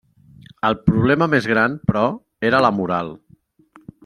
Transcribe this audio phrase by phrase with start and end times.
[0.69, 2.05] El problema més gran però,
[2.53, 3.17] era la moral.